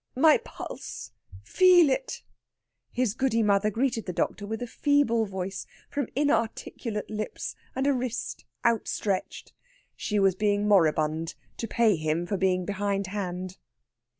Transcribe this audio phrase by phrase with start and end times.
[0.15, 1.11] "My pulse
[1.43, 2.23] feel it!"
[2.91, 7.93] His Goody mother greeted the doctor with a feeble voice from inarticulate lips, and a
[7.93, 9.53] wrist outstretched.
[9.95, 13.57] She was being moribund; to pay him out for being behindhand.